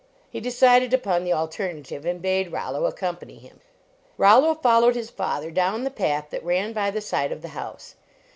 [0.31, 3.59] He decided upon the alternative and bade Rollo accompany him.
[4.17, 7.93] Rollo followed his father down the path that ran by the side of the house.